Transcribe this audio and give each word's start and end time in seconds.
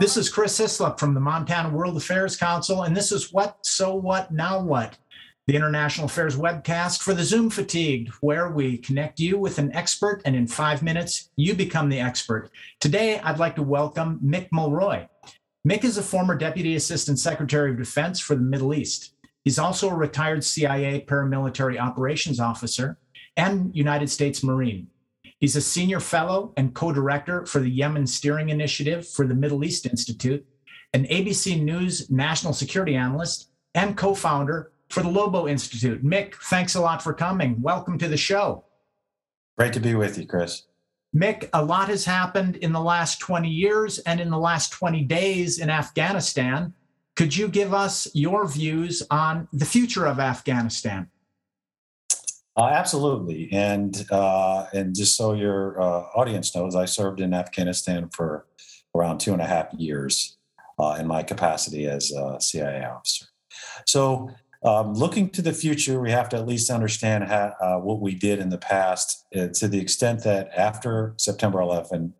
This 0.00 0.16
is 0.16 0.30
Chris 0.30 0.56
Hislop 0.56 0.98
from 0.98 1.12
the 1.12 1.20
Montana 1.20 1.68
World 1.68 1.96
Affairs 1.96 2.34
Council, 2.34 2.84
and 2.84 2.96
this 2.96 3.12
is 3.12 3.34
What, 3.34 3.58
So 3.66 3.94
What, 3.94 4.32
Now 4.32 4.58
What, 4.58 4.96
the 5.46 5.54
International 5.54 6.06
Affairs 6.06 6.36
webcast 6.36 7.02
for 7.02 7.12
the 7.12 7.22
Zoom 7.22 7.50
fatigued, 7.50 8.08
where 8.22 8.48
we 8.48 8.78
connect 8.78 9.20
you 9.20 9.38
with 9.38 9.58
an 9.58 9.70
expert, 9.74 10.22
and 10.24 10.34
in 10.34 10.46
five 10.46 10.82
minutes, 10.82 11.28
you 11.36 11.54
become 11.54 11.90
the 11.90 12.00
expert. 12.00 12.50
Today, 12.80 13.20
I'd 13.20 13.38
like 13.38 13.56
to 13.56 13.62
welcome 13.62 14.18
Mick 14.24 14.48
Mulroy. 14.52 15.06
Mick 15.68 15.84
is 15.84 15.98
a 15.98 16.02
former 16.02 16.34
Deputy 16.34 16.76
Assistant 16.76 17.18
Secretary 17.18 17.70
of 17.70 17.76
Defense 17.76 18.20
for 18.20 18.34
the 18.34 18.40
Middle 18.40 18.72
East. 18.72 19.12
He's 19.44 19.58
also 19.58 19.90
a 19.90 19.94
retired 19.94 20.42
CIA 20.44 21.04
paramilitary 21.06 21.78
operations 21.78 22.40
officer 22.40 22.96
and 23.36 23.70
United 23.76 24.08
States 24.08 24.42
Marine. 24.42 24.88
He's 25.40 25.56
a 25.56 25.60
senior 25.62 26.00
fellow 26.00 26.52
and 26.58 26.74
co 26.74 26.92
director 26.92 27.46
for 27.46 27.60
the 27.60 27.70
Yemen 27.70 28.06
Steering 28.06 28.50
Initiative 28.50 29.08
for 29.08 29.26
the 29.26 29.34
Middle 29.34 29.64
East 29.64 29.86
Institute, 29.86 30.46
an 30.92 31.06
ABC 31.06 31.62
News 31.62 32.10
national 32.10 32.52
security 32.52 32.94
analyst, 32.94 33.48
and 33.74 33.96
co 33.96 34.14
founder 34.14 34.72
for 34.90 35.02
the 35.02 35.08
Lobo 35.08 35.48
Institute. 35.48 36.04
Mick, 36.04 36.34
thanks 36.34 36.74
a 36.74 36.80
lot 36.80 37.02
for 37.02 37.14
coming. 37.14 37.60
Welcome 37.62 37.96
to 37.98 38.08
the 38.08 38.18
show. 38.18 38.64
Great 39.56 39.72
to 39.72 39.80
be 39.80 39.94
with 39.94 40.18
you, 40.18 40.26
Chris. 40.26 40.64
Mick, 41.16 41.48
a 41.54 41.64
lot 41.64 41.88
has 41.88 42.04
happened 42.04 42.56
in 42.56 42.72
the 42.72 42.80
last 42.80 43.18
20 43.18 43.48
years 43.48 43.98
and 44.00 44.20
in 44.20 44.28
the 44.28 44.38
last 44.38 44.72
20 44.72 45.04
days 45.04 45.58
in 45.58 45.70
Afghanistan. 45.70 46.74
Could 47.16 47.34
you 47.34 47.48
give 47.48 47.72
us 47.72 48.08
your 48.14 48.46
views 48.46 49.02
on 49.10 49.48
the 49.54 49.64
future 49.64 50.06
of 50.06 50.20
Afghanistan? 50.20 51.08
Uh, 52.60 52.68
absolutely, 52.74 53.48
and 53.52 54.04
uh, 54.10 54.66
and 54.74 54.94
just 54.94 55.16
so 55.16 55.32
your 55.32 55.80
uh, 55.80 56.02
audience 56.14 56.54
knows, 56.54 56.76
I 56.76 56.84
served 56.84 57.22
in 57.22 57.32
Afghanistan 57.32 58.10
for 58.12 58.44
around 58.94 59.16
two 59.18 59.32
and 59.32 59.40
a 59.40 59.46
half 59.46 59.72
years 59.72 60.36
uh, 60.78 60.98
in 61.00 61.06
my 61.06 61.22
capacity 61.22 61.86
as 61.86 62.12
a 62.12 62.38
CIA 62.38 62.84
officer. 62.84 63.24
So, 63.86 64.28
um, 64.62 64.92
looking 64.92 65.30
to 65.30 65.40
the 65.40 65.54
future, 65.54 66.02
we 66.02 66.10
have 66.10 66.28
to 66.30 66.36
at 66.36 66.46
least 66.46 66.68
understand 66.68 67.24
how, 67.24 67.54
uh, 67.62 67.76
what 67.78 68.02
we 68.02 68.14
did 68.14 68.40
in 68.40 68.50
the 68.50 68.58
past, 68.58 69.24
uh, 69.34 69.46
to 69.54 69.66
the 69.66 69.80
extent 69.80 70.22
that 70.24 70.50
after 70.54 71.14
September 71.16 71.62
11, 71.62 72.12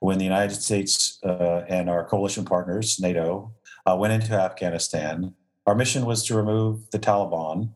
when 0.00 0.16
the 0.16 0.24
United 0.24 0.54
States 0.54 1.18
and 1.22 1.90
our 1.90 2.06
coalition 2.06 2.46
partners, 2.46 2.98
NATO, 2.98 3.52
went 3.86 4.14
into 4.14 4.32
Afghanistan, 4.32 5.34
our 5.66 5.74
mission 5.74 6.06
was 6.06 6.24
to 6.24 6.34
remove 6.34 6.90
the 6.92 6.98
Taliban 6.98 7.72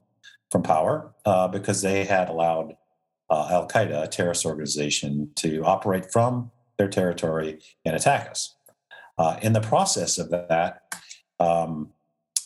from 0.51 0.63
power 0.63 1.13
uh, 1.25 1.49
because 1.49 1.83
they 1.83 2.05
had 2.05 2.29
allowed 2.29 2.77
uh, 3.31 3.49
Al 3.51 3.69
Qaeda, 3.69 4.03
a 4.03 4.09
terrorist 4.09 4.45
organization, 4.45 5.31
to 5.37 5.63
operate 5.65 6.11
from 6.11 6.51
their 6.79 6.89
territory 6.89 7.61
and 7.85 7.95
attack 7.95 8.29
us. 8.29 8.57
Uh, 9.17 9.39
in 9.43 9.53
the 9.53 9.61
process 9.61 10.19
of 10.19 10.31
that 10.31 10.83
um, 11.39 11.91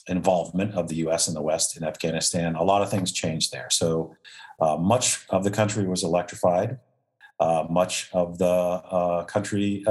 involvement 0.06 0.74
of 0.74 0.88
the 0.88 0.96
US 0.96 1.26
and 1.28 1.36
the 1.36 1.42
West 1.42 1.76
in 1.76 1.84
Afghanistan, 1.84 2.54
a 2.54 2.62
lot 2.62 2.82
of 2.82 2.90
things 2.90 3.12
changed 3.12 3.52
there. 3.52 3.68
So 3.70 4.14
uh, 4.60 4.76
much 4.76 5.24
of 5.30 5.44
the 5.44 5.50
country 5.50 5.86
was 5.86 6.02
electrified. 6.02 6.78
Uh, 7.40 7.64
much 7.70 8.10
of 8.12 8.38
the 8.38 8.46
uh, 8.46 9.24
country 9.24 9.82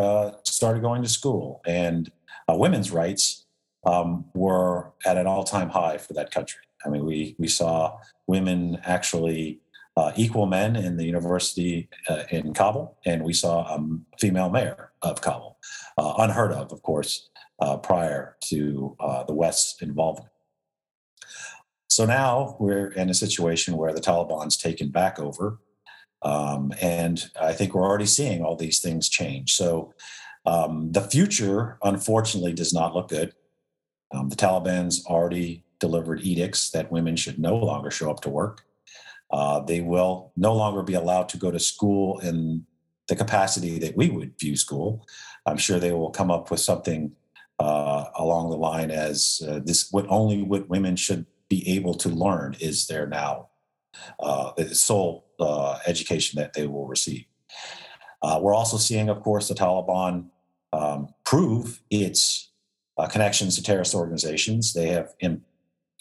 started 0.44 0.82
going 0.82 1.02
to 1.02 1.10
school, 1.10 1.62
and 1.66 2.10
women's 2.48 2.92
rights 2.92 3.46
um, 3.86 4.26
were 4.34 4.94
at 5.06 5.18
an 5.18 5.28
all 5.28 5.44
time 5.44 5.70
high 5.70 5.98
for 5.98 6.14
that 6.14 6.32
country. 6.32 6.62
I 6.86 6.90
mean, 6.90 7.06
we 7.06 7.36
we 7.38 7.48
saw 7.48 7.98
women 8.28 8.80
actually 8.84 9.60
uh, 9.96 10.12
equal 10.16 10.46
men 10.46 10.76
in 10.76 10.98
the 10.98 11.06
university 11.06 11.90
uh, 12.10 12.24
in 12.32 12.54
Kabul, 12.54 12.98
and 13.06 13.24
we 13.24 13.34
saw 13.34 13.76
a 13.76 13.80
female 14.20 14.50
mayor 14.50 14.92
of 15.02 15.22
Kabul, 15.22 15.58
uh, 15.98 16.14
unheard 16.18 16.52
of, 16.52 16.72
of 16.72 16.82
course, 16.82 17.30
uh, 17.60 17.78
prior 17.78 18.38
to 18.46 18.96
uh, 19.00 19.24
the 19.24 19.34
West's 19.34 19.82
involvement. 19.82 20.30
So 21.90 22.06
now 22.06 22.58
we're 22.60 22.88
in 22.88 23.10
a 23.10 23.14
situation 23.14 23.78
where 23.78 23.94
the 23.94 24.02
Taliban's 24.02 24.58
taken 24.58 24.90
back 24.90 25.20
over, 25.20 25.60
um, 26.24 26.74
and 26.82 27.24
I 27.40 27.54
think 27.54 27.76
we're 27.76 27.88
already 27.88 28.08
seeing 28.08 28.44
all 28.44 28.56
these 28.56 28.80
things 28.80 29.10
change. 29.10 29.54
So 29.54 29.94
um, 30.46 30.92
the 30.92 31.02
future, 31.02 31.78
unfortunately, 31.84 32.54
does 32.54 32.74
not 32.74 32.96
look 32.96 33.10
good. 33.10 33.34
Um, 34.12 34.30
the 34.30 34.36
Taliban's 34.36 35.06
already 35.06 35.64
delivered 35.84 36.22
edicts 36.22 36.70
that 36.72 36.94
women 36.96 37.16
should 37.18 37.38
no 37.38 37.56
longer 37.58 37.92
show 37.92 38.10
up 38.10 38.22
to 38.22 38.30
work. 38.30 38.64
Uh, 39.32 39.60
they 39.60 39.82
will 39.82 40.32
no 40.38 40.54
longer 40.54 40.82
be 40.82 40.94
allowed 40.94 41.28
to 41.28 41.38
go 41.38 41.52
to 41.52 41.60
school 41.60 42.20
in 42.20 42.66
the 43.10 43.16
capacity 43.24 43.80
that 43.80 43.98
we 43.98 44.08
would 44.10 44.32
view 44.40 44.56
school. 44.56 45.06
I'm 45.46 45.58
sure 45.58 45.80
they 45.80 45.92
will 45.92 46.10
come 46.20 46.32
up 46.32 46.50
with 46.50 46.62
something 46.62 47.12
uh, 47.60 48.06
along 48.16 48.50
the 48.50 48.64
line 48.70 48.92
as 48.92 49.42
uh, 49.46 49.60
this: 49.68 49.92
what 49.92 50.06
only 50.08 50.42
what 50.42 50.70
women 50.70 50.96
should 50.96 51.26
be 51.50 51.60
able 51.76 51.96
to 51.96 52.10
learn 52.26 52.56
is 52.62 52.88
there 52.88 53.08
now 53.08 53.50
uh, 54.22 54.52
the 54.56 54.74
sole 54.74 55.26
uh, 55.40 55.80
education 55.86 56.40
that 56.40 56.54
they 56.54 56.66
will 56.66 56.88
receive. 56.88 57.26
Uh, 58.22 58.40
we're 58.42 58.56
also 58.56 58.78
seeing, 58.78 59.10
of 59.10 59.20
course, 59.22 59.50
the 59.50 59.54
Taliban 59.54 60.28
um, 60.72 61.14
prove 61.26 61.82
its 61.90 62.52
connections 63.10 63.56
to 63.56 63.64
terrorist 63.64 63.94
organizations. 63.94 64.72
They 64.74 64.88
have 64.88 65.10
Im- 65.20 65.44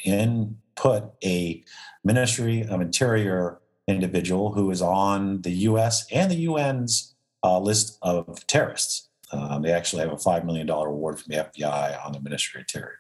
in 0.04 0.56
put 0.74 1.04
a 1.24 1.64
Ministry 2.04 2.66
of 2.68 2.80
Interior 2.80 3.60
individual 3.86 4.52
who 4.52 4.70
is 4.70 4.82
on 4.82 5.42
the 5.42 5.50
U.S. 5.50 6.06
and 6.10 6.30
the 6.30 6.46
UN's 6.46 7.14
uh, 7.44 7.58
list 7.58 7.98
of 8.02 8.46
terrorists. 8.46 9.08
Um, 9.32 9.62
they 9.62 9.72
actually 9.72 10.02
have 10.02 10.12
a 10.12 10.16
$5 10.16 10.44
million 10.44 10.68
award 10.68 11.18
from 11.18 11.32
the 11.32 11.38
FBI 11.38 12.04
on 12.04 12.12
the 12.12 12.20
Ministry 12.20 12.60
of 12.60 12.62
Interior. 12.62 12.98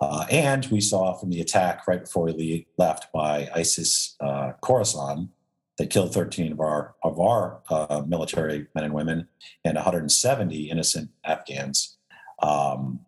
Uh, 0.00 0.24
and 0.30 0.66
we 0.66 0.80
saw 0.80 1.12
from 1.14 1.30
the 1.30 1.40
attack 1.40 1.86
right 1.86 2.00
before 2.00 2.24
we 2.24 2.66
left 2.78 3.12
by 3.12 3.48
ISIS 3.54 4.16
uh, 4.20 4.52
Khorasan 4.62 5.28
that 5.76 5.90
killed 5.90 6.14
13 6.14 6.52
of 6.52 6.60
our, 6.60 6.94
of 7.02 7.20
our 7.20 7.60
uh, 7.68 8.02
military 8.06 8.66
men 8.74 8.84
and 8.84 8.94
women 8.94 9.28
and 9.64 9.76
170 9.76 10.70
innocent 10.70 11.10
Afghans 11.24 11.98
um, 12.42 13.00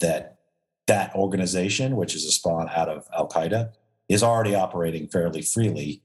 that 0.00 0.33
that 0.86 1.14
organization, 1.14 1.96
which 1.96 2.14
is 2.14 2.24
a 2.24 2.32
spawn 2.32 2.68
out 2.74 2.88
of 2.88 3.06
Al 3.16 3.28
Qaeda, 3.28 3.72
is 4.08 4.22
already 4.22 4.54
operating 4.54 5.08
fairly 5.08 5.42
freely 5.42 6.02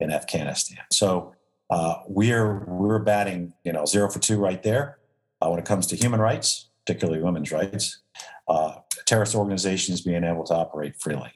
in 0.00 0.12
Afghanistan. 0.12 0.84
So 0.92 1.34
uh, 1.70 1.96
we're 2.06 2.64
we're 2.66 2.98
batting 2.98 3.52
you 3.64 3.72
know 3.72 3.84
zero 3.84 4.10
for 4.10 4.18
two 4.18 4.38
right 4.38 4.62
there 4.62 4.98
uh, 5.40 5.48
when 5.48 5.58
it 5.58 5.64
comes 5.64 5.86
to 5.88 5.96
human 5.96 6.20
rights, 6.20 6.70
particularly 6.84 7.22
women's 7.22 7.52
rights. 7.52 8.00
Uh, 8.48 8.76
terrorist 9.06 9.34
organizations 9.34 10.00
being 10.00 10.24
able 10.24 10.44
to 10.44 10.54
operate 10.54 10.96
freely. 10.98 11.32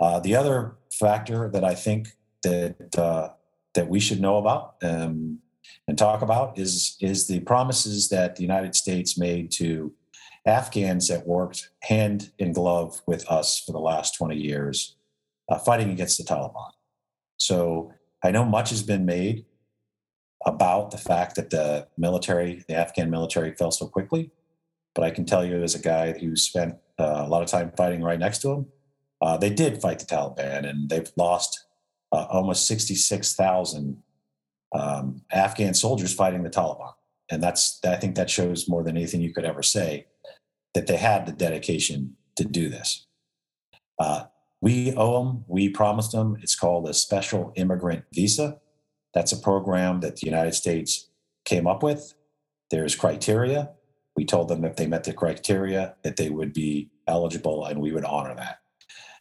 Uh, 0.00 0.20
the 0.20 0.34
other 0.34 0.76
factor 0.92 1.48
that 1.48 1.64
I 1.64 1.74
think 1.74 2.08
that 2.42 2.96
uh, 2.98 3.30
that 3.74 3.88
we 3.88 4.00
should 4.00 4.20
know 4.20 4.38
about 4.38 4.76
um, 4.82 5.40
and 5.88 5.98
talk 5.98 6.22
about 6.22 6.58
is 6.58 6.96
is 7.00 7.26
the 7.26 7.40
promises 7.40 8.08
that 8.08 8.36
the 8.36 8.42
United 8.42 8.74
States 8.74 9.18
made 9.18 9.50
to 9.52 9.92
Afghans 10.46 11.08
that 11.08 11.26
worked 11.26 11.70
hand 11.82 12.30
in 12.38 12.52
glove 12.52 13.02
with 13.06 13.28
us 13.30 13.58
for 13.58 13.72
the 13.72 13.80
last 13.80 14.16
20 14.16 14.36
years 14.36 14.96
uh, 15.48 15.58
fighting 15.58 15.90
against 15.90 16.18
the 16.18 16.24
Taliban. 16.24 16.70
So 17.36 17.92
I 18.22 18.30
know 18.30 18.44
much 18.44 18.70
has 18.70 18.82
been 18.82 19.04
made 19.04 19.44
about 20.44 20.92
the 20.92 20.98
fact 20.98 21.34
that 21.36 21.50
the 21.50 21.88
military, 21.98 22.64
the 22.68 22.74
Afghan 22.74 23.10
military, 23.10 23.52
fell 23.54 23.72
so 23.72 23.86
quickly. 23.88 24.30
But 24.94 25.04
I 25.04 25.10
can 25.10 25.24
tell 25.26 25.44
you, 25.44 25.62
as 25.62 25.74
a 25.74 25.80
guy 25.80 26.12
who 26.12 26.36
spent 26.36 26.76
uh, 26.98 27.24
a 27.26 27.28
lot 27.28 27.42
of 27.42 27.48
time 27.48 27.72
fighting 27.76 28.02
right 28.02 28.18
next 28.18 28.38
to 28.38 28.48
them, 28.48 28.66
uh, 29.20 29.36
they 29.36 29.50
did 29.50 29.82
fight 29.82 29.98
the 29.98 30.06
Taliban, 30.06 30.68
and 30.68 30.88
they've 30.88 31.10
lost 31.16 31.66
uh, 32.12 32.26
almost 32.30 32.66
66,000 32.66 34.02
um, 34.74 35.22
Afghan 35.32 35.74
soldiers 35.74 36.14
fighting 36.14 36.42
the 36.42 36.50
Taliban. 36.50 36.92
And 37.30 37.42
that's, 37.42 37.80
I 37.84 37.96
think 37.96 38.14
that 38.14 38.30
shows 38.30 38.68
more 38.68 38.84
than 38.84 38.96
anything 38.96 39.20
you 39.20 39.34
could 39.34 39.44
ever 39.44 39.62
say 39.62 40.06
that 40.76 40.86
they 40.86 40.98
had 40.98 41.24
the 41.24 41.32
dedication 41.32 42.14
to 42.36 42.44
do 42.44 42.68
this. 42.68 43.06
Uh, 43.98 44.24
we 44.60 44.92
owe 44.94 45.24
them, 45.24 45.42
we 45.48 45.70
promised 45.70 46.12
them. 46.12 46.36
It's 46.42 46.54
called 46.54 46.86
a 46.86 46.92
special 46.92 47.50
immigrant 47.56 48.04
visa. 48.12 48.58
That's 49.14 49.32
a 49.32 49.38
program 49.38 50.00
that 50.00 50.16
the 50.16 50.26
United 50.26 50.52
States 50.52 51.08
came 51.46 51.66
up 51.66 51.82
with. 51.82 52.12
There's 52.70 52.94
criteria. 52.94 53.70
We 54.16 54.26
told 54.26 54.48
them 54.48 54.66
if 54.66 54.76
they 54.76 54.86
met 54.86 55.04
the 55.04 55.14
criteria 55.14 55.94
that 56.02 56.18
they 56.18 56.28
would 56.28 56.52
be 56.52 56.90
eligible 57.06 57.64
and 57.64 57.80
we 57.80 57.92
would 57.92 58.04
honor 58.04 58.34
that. 58.34 58.58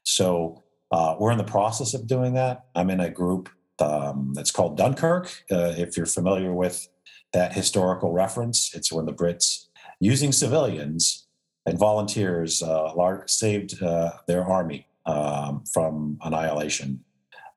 So 0.04 0.62
uh, 0.92 1.16
we're 1.18 1.32
in 1.32 1.38
the 1.38 1.46
process 1.46 1.94
of 1.94 2.06
doing 2.06 2.34
that. 2.34 2.66
I'm 2.76 2.90
in 2.90 3.00
a 3.00 3.10
group 3.10 3.48
um, 3.80 4.34
that's 4.36 4.52
called 4.52 4.76
Dunkirk. 4.76 5.28
Uh, 5.50 5.72
if 5.78 5.96
you're 5.96 6.06
familiar 6.06 6.54
with 6.54 6.86
that 7.32 7.54
historical 7.54 8.12
reference, 8.12 8.76
it's 8.76 8.92
when 8.92 9.06
the 9.06 9.14
Brits, 9.14 9.68
using 10.02 10.34
civilians, 10.34 11.25
and 11.66 11.80
volunteers 11.80 12.62
uh, 12.62 13.22
saved 13.28 13.82
uh, 13.82 14.12
their 14.28 14.46
army 14.46 14.88
um, 15.06 15.64
from 15.72 16.18
annihilation 16.24 17.04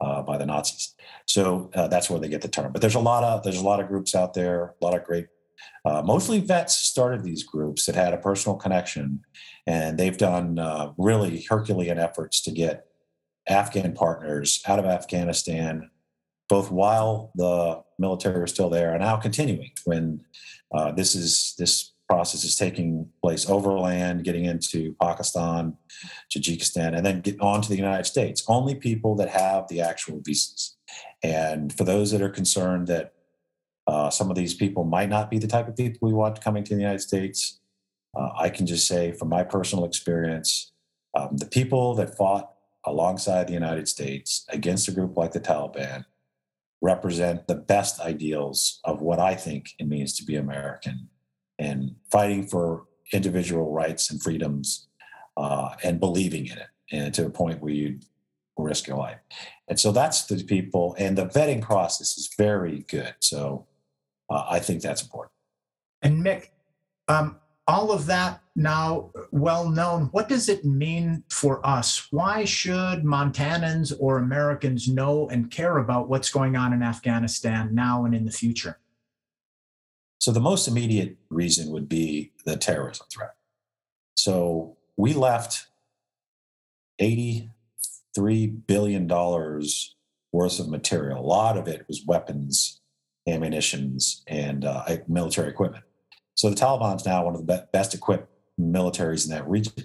uh, 0.00 0.22
by 0.22 0.38
the 0.38 0.46
Nazis. 0.46 0.94
So 1.26 1.70
that's 1.74 2.08
where 2.08 2.18
they 2.18 2.28
get 2.28 2.42
the 2.42 2.48
term. 2.48 2.72
But 2.72 2.80
there's 2.80 2.94
a 2.94 3.00
lot 3.00 3.24
of 3.24 3.42
there's 3.42 3.60
a 3.60 3.64
lot 3.64 3.80
of 3.80 3.88
groups 3.88 4.14
out 4.14 4.34
there, 4.34 4.74
a 4.80 4.84
lot 4.84 4.96
of 4.96 5.04
great. 5.04 5.26
Uh, 5.84 6.02
mostly 6.02 6.40
vets 6.40 6.76
started 6.76 7.22
these 7.22 7.42
groups 7.42 7.86
that 7.86 7.94
had 7.94 8.14
a 8.14 8.18
personal 8.18 8.56
connection, 8.56 9.20
and 9.66 9.98
they've 9.98 10.18
done 10.18 10.58
uh, 10.58 10.92
really 10.98 11.44
Herculean 11.48 11.98
efforts 11.98 12.40
to 12.42 12.50
get 12.50 12.86
Afghan 13.48 13.92
partners 13.92 14.62
out 14.66 14.78
of 14.78 14.84
Afghanistan, 14.84 15.90
both 16.48 16.70
while 16.70 17.32
the 17.34 17.82
military 17.98 18.40
was 18.40 18.50
still 18.50 18.70
there 18.70 18.92
and 18.92 19.02
now 19.02 19.16
continuing 19.16 19.72
when 19.84 20.24
uh, 20.72 20.92
this 20.92 21.14
is 21.14 21.54
this 21.58 21.92
process 22.08 22.42
is 22.42 22.56
taking 22.56 23.08
place 23.22 23.48
overland, 23.48 24.24
getting 24.24 24.46
into 24.46 24.94
Pakistan, 25.00 25.76
Tajikistan, 26.34 26.96
and 26.96 27.04
then 27.04 27.20
get 27.20 27.38
on 27.40 27.60
to 27.62 27.68
the 27.68 27.76
United 27.76 28.04
States. 28.04 28.42
Only 28.48 28.74
people 28.74 29.14
that 29.16 29.28
have 29.28 29.68
the 29.68 29.80
actual 29.80 30.20
visas. 30.24 30.76
And 31.22 31.72
for 31.72 31.84
those 31.84 32.10
that 32.12 32.22
are 32.22 32.30
concerned 32.30 32.86
that 32.88 33.12
uh, 33.86 34.10
some 34.10 34.30
of 34.30 34.36
these 34.36 34.54
people 34.54 34.84
might 34.84 35.08
not 35.08 35.30
be 35.30 35.38
the 35.38 35.46
type 35.46 35.68
of 35.68 35.76
people 35.76 36.08
we 36.08 36.14
want 36.14 36.40
coming 36.40 36.64
to 36.64 36.74
the 36.74 36.80
United 36.80 37.00
States, 37.00 37.60
uh, 38.16 38.30
I 38.38 38.48
can 38.48 38.66
just 38.66 38.86
say 38.86 39.12
from 39.12 39.28
my 39.28 39.44
personal 39.44 39.84
experience, 39.84 40.72
um, 41.14 41.36
the 41.36 41.46
people 41.46 41.94
that 41.96 42.16
fought 42.16 42.52
alongside 42.84 43.48
the 43.48 43.52
United 43.54 43.88
States 43.88 44.46
against 44.48 44.88
a 44.88 44.92
group 44.92 45.16
like 45.16 45.32
the 45.32 45.40
Taliban 45.40 46.04
represent 46.80 47.46
the 47.48 47.54
best 47.54 48.00
ideals 48.00 48.80
of 48.84 49.02
what 49.02 49.18
I 49.18 49.34
think 49.34 49.70
it 49.78 49.88
means 49.88 50.14
to 50.16 50.24
be 50.24 50.36
American 50.36 51.08
and 51.58 51.94
fighting 52.10 52.46
for 52.46 52.84
individual 53.12 53.72
rights 53.72 54.10
and 54.10 54.22
freedoms 54.22 54.88
uh, 55.36 55.70
and 55.82 55.98
believing 56.00 56.46
in 56.46 56.58
it 56.58 56.68
and 56.92 57.14
to 57.14 57.26
a 57.26 57.30
point 57.30 57.60
where 57.60 57.72
you 57.72 57.98
risk 58.56 58.86
your 58.86 58.96
life. 58.96 59.18
And 59.68 59.78
so 59.78 59.92
that's 59.92 60.26
the 60.26 60.42
people, 60.42 60.94
and 60.98 61.16
the 61.16 61.26
vetting 61.26 61.62
process 61.62 62.18
is 62.18 62.34
very 62.36 62.84
good. 62.88 63.14
So 63.20 63.66
uh, 64.30 64.46
I 64.48 64.58
think 64.58 64.82
that's 64.82 65.02
important. 65.02 65.32
And 66.02 66.24
Mick, 66.24 66.48
um, 67.08 67.36
all 67.66 67.92
of 67.92 68.06
that 68.06 68.40
now 68.56 69.10
well 69.30 69.68
known, 69.68 70.06
what 70.06 70.28
does 70.28 70.48
it 70.48 70.64
mean 70.64 71.22
for 71.28 71.64
us? 71.66 72.08
Why 72.10 72.44
should 72.44 73.04
Montanans 73.04 73.92
or 74.00 74.18
Americans 74.18 74.88
know 74.88 75.28
and 75.28 75.50
care 75.50 75.78
about 75.78 76.08
what's 76.08 76.30
going 76.30 76.56
on 76.56 76.72
in 76.72 76.82
Afghanistan 76.82 77.74
now 77.74 78.04
and 78.04 78.14
in 78.14 78.24
the 78.24 78.32
future? 78.32 78.78
So 80.18 80.32
the 80.32 80.40
most 80.40 80.66
immediate 80.66 81.16
reason 81.30 81.70
would 81.70 81.88
be 81.88 82.32
the 82.44 82.56
terrorism 82.56 83.06
threat. 83.12 83.34
So 84.14 84.76
we 84.96 85.14
left 85.14 85.66
$83 87.00 87.50
billion 88.66 89.08
worth 89.08 90.58
of 90.58 90.68
material. 90.68 91.20
A 91.20 91.22
lot 91.22 91.56
of 91.56 91.68
it 91.68 91.86
was 91.86 92.04
weapons, 92.04 92.80
ammunitions, 93.28 94.24
and 94.26 94.64
uh, 94.64 94.84
military 95.06 95.48
equipment. 95.48 95.84
So 96.34 96.50
the 96.50 96.56
Taliban's 96.56 97.06
now 97.06 97.24
one 97.24 97.34
of 97.34 97.46
the 97.46 97.68
best 97.72 97.94
equipped 97.94 98.28
militaries 98.60 99.24
in 99.24 99.30
that 99.30 99.48
region, 99.48 99.84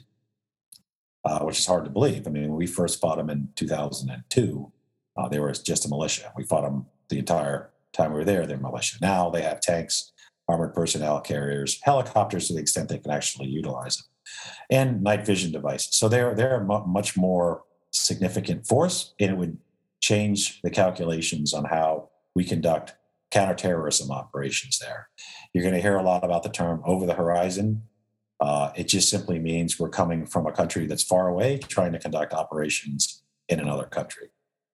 uh, 1.23 1.39
which 1.39 1.59
is 1.59 1.65
hard 1.65 1.85
to 1.85 1.91
believe. 1.91 2.27
I 2.27 2.31
mean, 2.31 2.43
when 2.43 2.57
we 2.57 2.67
first 2.67 2.99
fought 2.99 3.17
them 3.17 3.29
in 3.29 3.49
2002, 3.55 4.71
uh, 5.15 5.29
they 5.29 5.39
were 5.39 5.51
just 5.51 5.85
a 5.85 5.89
militia. 5.89 6.31
We 6.35 6.43
fought 6.43 6.63
them 6.63 6.87
the 7.09 7.19
entire 7.19 7.71
time 7.91 8.11
we 8.11 8.19
were 8.19 8.25
there, 8.25 8.47
they're 8.47 8.57
militia. 8.57 8.97
Now 9.01 9.29
they 9.29 9.43
have 9.43 9.61
tanks, 9.61 10.11
armored 10.47 10.73
personnel 10.73 11.21
carriers, 11.21 11.79
helicopters 11.83 12.47
to 12.47 12.53
the 12.53 12.59
extent 12.59 12.89
they 12.89 12.97
can 12.97 13.11
actually 13.11 13.47
utilize 13.47 13.97
them, 13.97 14.05
and 14.69 15.03
night 15.03 15.25
vision 15.25 15.51
devices. 15.51 15.95
So 15.95 16.09
they're 16.09 16.35
they're 16.35 16.61
a 16.61 16.85
much 16.85 17.15
more 17.17 17.63
significant 17.91 18.67
force, 18.67 19.13
and 19.19 19.31
it 19.31 19.37
would 19.37 19.57
change 20.01 20.61
the 20.61 20.69
calculations 20.69 21.53
on 21.53 21.65
how 21.65 22.09
we 22.35 22.43
conduct 22.43 22.95
counterterrorism 23.31 24.11
operations 24.11 24.79
there. 24.79 25.07
You're 25.53 25.63
going 25.63 25.75
to 25.75 25.81
hear 25.81 25.97
a 25.97 26.03
lot 26.03 26.23
about 26.23 26.43
the 26.43 26.49
term 26.49 26.81
over 26.85 27.05
the 27.05 27.13
horizon. 27.13 27.83
Uh, 28.39 28.71
it 28.75 28.87
just 28.87 29.09
simply 29.09 29.39
means 29.39 29.79
we're 29.79 29.89
coming 29.89 30.25
from 30.25 30.45
a 30.45 30.51
country 30.51 30.85
that's 30.85 31.03
far 31.03 31.29
away, 31.29 31.57
trying 31.57 31.93
to 31.93 31.99
conduct 31.99 32.33
operations 32.33 33.23
in 33.47 33.59
another 33.59 33.85
country. 33.85 34.27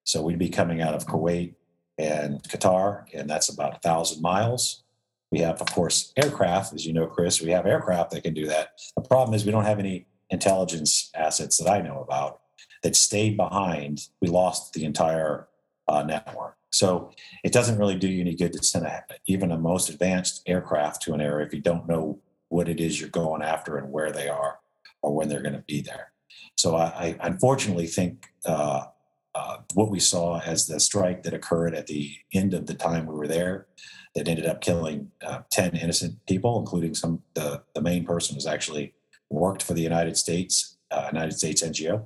So 0.04 0.22
we'd 0.22 0.39
be 0.39 0.50
coming 0.50 0.81
out 0.81 0.95
of 0.95 1.06
Kuwait 1.06 1.54
and 1.98 2.42
Qatar, 2.44 3.04
and 3.13 3.30
that's 3.30 3.50
about 3.50 3.75
a 3.75 3.80
thousand 3.80 4.22
miles. 4.22 4.83
We 5.31 5.40
have, 5.40 5.62
of 5.62 5.72
course, 5.72 6.12
aircraft, 6.18 6.74
as 6.74 6.86
you 6.86 6.94
know, 6.94 7.06
Chris. 7.06 7.42
We 7.42 7.52
have 7.52 7.66
aircraft 7.66 8.12
that 8.12 8.24
can 8.24 8.34
do 8.34 8.48
that. 8.48 8.72
The 8.96 9.04
problem 9.04 9.36
is 9.36 9.46
we 9.46 9.52
don't 9.52 9.66
have 9.66 9.80
any 9.80 10.08
intelligence 10.30 11.12
assets 11.16 11.58
that 11.58 11.70
I 11.70 11.81
know 11.81 12.02
about 12.02 12.42
that 12.84 12.96
stayed 12.96 13.38
behind. 13.38 14.08
We 14.22 14.28
lost 14.28 14.74
the 14.74 14.86
entire 14.86 15.48
uh, 15.88 16.04
network. 16.04 16.56
So 16.72 17.12
it 17.44 17.52
doesn't 17.52 17.78
really 17.78 17.96
do 17.96 18.08
you 18.08 18.22
any 18.22 18.36
good 18.36 18.54
to 18.54 18.64
send 18.64 18.86
a, 18.86 19.04
even 19.26 19.52
a 19.52 19.58
most 19.58 19.90
advanced 19.90 20.44
aircraft 20.46 21.02
to 21.04 21.14
an 21.14 21.22
area 21.22 21.46
if 21.46 21.54
you 21.54 21.62
don't 21.62 21.88
know 21.88 22.20
what 22.50 22.70
it 22.70 22.80
is 22.80 23.00
you're 23.00 23.10
going 23.10 23.42
after 23.42 23.78
and 23.78 23.92
where 23.92 24.12
they 24.12 24.28
are 24.30 24.60
or 25.02 25.16
when 25.16 25.30
they're 25.30 25.42
going 25.42 25.56
to 25.56 25.64
be 25.68 25.82
there. 25.82 26.12
So 26.58 26.75
I, 26.75 27.16
I 27.22 27.28
unfortunately 27.28 27.88
think 27.88 28.28
uh, 28.46 28.86
uh, 29.39 29.57
what 29.74 29.89
we 29.89 30.00
saw 30.00 30.39
as 30.41 30.68
the 30.68 30.80
strike 30.80 31.24
that 31.24 31.33
occurred 31.33 31.74
at 31.74 31.88
the 31.88 32.13
end 32.33 32.53
of 32.53 32.65
the 32.65 32.74
time 32.74 33.06
we 33.06 33.15
were 33.15 33.27
there 33.27 33.68
that 34.13 34.27
ended 34.27 34.45
up 34.45 34.59
killing 34.59 35.09
uh, 35.25 35.39
10 35.51 35.77
innocent 35.77 36.13
people, 36.27 36.59
including 36.59 36.94
some, 36.94 37.21
the, 37.36 37.62
the 37.74 37.81
main 37.81 38.03
person 38.03 38.36
was 38.36 38.45
actually 38.45 38.94
worked 39.30 39.63
for 39.63 39.74
the 39.74 39.81
United 39.81 40.18
States, 40.18 40.77
uh, 40.91 41.09
United 41.13 41.33
States 41.33 41.63
NGO. 41.63 42.06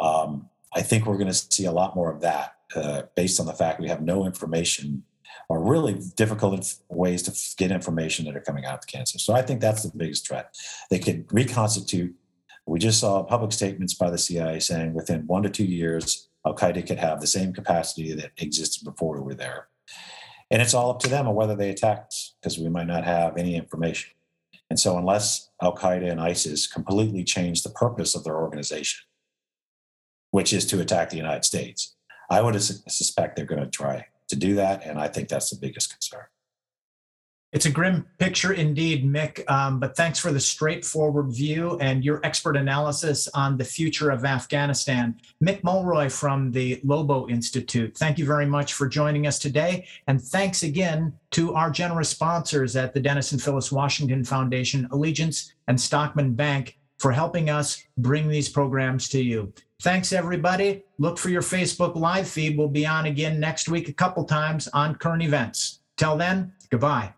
Um, 0.00 0.50
I 0.74 0.82
think 0.82 1.06
we're 1.06 1.16
going 1.16 1.28
to 1.28 1.34
see 1.34 1.64
a 1.64 1.72
lot 1.72 1.96
more 1.96 2.12
of 2.12 2.20
that 2.20 2.56
uh, 2.76 3.02
based 3.16 3.40
on 3.40 3.46
the 3.46 3.54
fact 3.54 3.80
we 3.80 3.88
have 3.88 4.02
no 4.02 4.26
information 4.26 5.04
or 5.48 5.62
really 5.62 5.98
difficult 6.16 6.74
ways 6.90 7.22
to 7.22 7.56
get 7.56 7.72
information 7.72 8.26
that 8.26 8.36
are 8.36 8.40
coming 8.40 8.66
out 8.66 8.74
of 8.74 8.80
the 8.82 8.86
cancer. 8.86 9.18
So 9.18 9.32
I 9.32 9.42
think 9.42 9.60
that's 9.60 9.82
the 9.82 9.96
biggest 9.96 10.28
threat. 10.28 10.54
They 10.90 10.98
could 10.98 11.32
reconstitute. 11.32 12.14
We 12.66 12.78
just 12.78 13.00
saw 13.00 13.22
public 13.22 13.52
statements 13.52 13.94
by 13.94 14.10
the 14.10 14.18
CIA 14.18 14.60
saying 14.60 14.92
within 14.92 15.26
one 15.26 15.42
to 15.42 15.50
two 15.50 15.64
years, 15.64 16.28
Al 16.46 16.54
Qaeda 16.54 16.86
could 16.86 16.98
have 16.98 17.20
the 17.20 17.26
same 17.26 17.52
capacity 17.52 18.14
that 18.14 18.32
existed 18.38 18.84
before 18.84 19.16
we 19.16 19.22
were 19.22 19.34
there. 19.34 19.68
And 20.50 20.60
it's 20.60 20.74
all 20.74 20.90
up 20.90 20.98
to 21.00 21.08
them 21.08 21.28
on 21.28 21.34
whether 21.34 21.54
they 21.54 21.70
attack 21.70 22.06
us 22.08 22.34
because 22.40 22.58
we 22.58 22.68
might 22.68 22.86
not 22.86 23.04
have 23.04 23.36
any 23.36 23.54
information. 23.54 24.12
And 24.68 24.78
so, 24.78 24.96
unless 24.96 25.50
Al 25.62 25.76
Qaeda 25.76 26.10
and 26.10 26.20
ISIS 26.20 26.66
completely 26.66 27.24
change 27.24 27.62
the 27.62 27.70
purpose 27.70 28.14
of 28.14 28.24
their 28.24 28.36
organization, 28.36 29.00
which 30.30 30.52
is 30.52 30.64
to 30.66 30.80
attack 30.80 31.10
the 31.10 31.16
United 31.16 31.44
States, 31.44 31.96
I 32.30 32.40
would 32.40 32.60
suspect 32.60 33.36
they're 33.36 33.44
going 33.44 33.62
to 33.62 33.70
try 33.70 34.06
to 34.28 34.36
do 34.36 34.54
that. 34.54 34.84
And 34.84 34.98
I 34.98 35.08
think 35.08 35.28
that's 35.28 35.50
the 35.50 35.58
biggest 35.60 35.90
concern. 35.90 36.24
It's 37.52 37.66
a 37.66 37.70
grim 37.70 38.06
picture 38.18 38.52
indeed, 38.52 39.04
Mick, 39.04 39.48
um, 39.50 39.80
but 39.80 39.96
thanks 39.96 40.20
for 40.20 40.30
the 40.30 40.38
straightforward 40.38 41.32
view 41.32 41.76
and 41.80 42.04
your 42.04 42.20
expert 42.24 42.56
analysis 42.56 43.28
on 43.34 43.56
the 43.56 43.64
future 43.64 44.10
of 44.10 44.24
Afghanistan. 44.24 45.20
Mick 45.42 45.64
Mulroy 45.64 46.10
from 46.10 46.52
the 46.52 46.80
Lobo 46.84 47.28
Institute, 47.28 47.96
thank 47.96 48.18
you 48.18 48.24
very 48.24 48.46
much 48.46 48.74
for 48.74 48.86
joining 48.86 49.26
us 49.26 49.40
today. 49.40 49.84
And 50.06 50.22
thanks 50.22 50.62
again 50.62 51.12
to 51.32 51.54
our 51.54 51.72
generous 51.72 52.10
sponsors 52.10 52.76
at 52.76 52.94
the 52.94 53.00
Dennis 53.00 53.32
and 53.32 53.42
Phyllis 53.42 53.72
Washington 53.72 54.22
Foundation, 54.24 54.86
Allegiance, 54.92 55.52
and 55.66 55.80
Stockman 55.80 56.34
Bank 56.34 56.78
for 57.00 57.10
helping 57.10 57.50
us 57.50 57.82
bring 57.98 58.28
these 58.28 58.48
programs 58.48 59.08
to 59.08 59.20
you. 59.20 59.52
Thanks, 59.82 60.12
everybody. 60.12 60.84
Look 60.98 61.18
for 61.18 61.30
your 61.30 61.42
Facebook 61.42 61.96
live 61.96 62.28
feed. 62.28 62.56
We'll 62.56 62.68
be 62.68 62.86
on 62.86 63.06
again 63.06 63.40
next 63.40 63.68
week 63.68 63.88
a 63.88 63.92
couple 63.92 64.24
times 64.24 64.68
on 64.68 64.94
current 64.94 65.22
events. 65.22 65.80
Till 65.96 66.16
then, 66.16 66.52
goodbye. 66.70 67.14